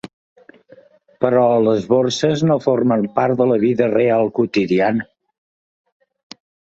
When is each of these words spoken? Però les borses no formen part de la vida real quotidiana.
Però 1.25 1.41
les 1.65 1.83
borses 1.91 2.41
no 2.51 2.57
formen 2.63 3.05
part 3.19 3.37
de 3.41 3.47
la 3.51 3.57
vida 3.65 3.89
real 3.91 4.31
quotidiana. 4.39 5.07